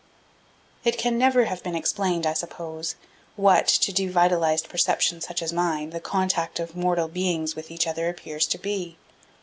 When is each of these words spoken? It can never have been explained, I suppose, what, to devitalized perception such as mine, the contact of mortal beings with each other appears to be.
It 0.83 0.97
can 0.97 1.19
never 1.19 1.45
have 1.45 1.61
been 1.61 1.75
explained, 1.75 2.25
I 2.25 2.33
suppose, 2.33 2.95
what, 3.35 3.67
to 3.67 3.91
devitalized 3.93 4.67
perception 4.67 5.21
such 5.21 5.43
as 5.43 5.53
mine, 5.53 5.91
the 5.91 5.99
contact 5.99 6.59
of 6.59 6.75
mortal 6.75 7.07
beings 7.07 7.55
with 7.55 7.69
each 7.69 7.85
other 7.85 8.09
appears 8.09 8.47
to 8.47 8.57
be. 8.57 8.97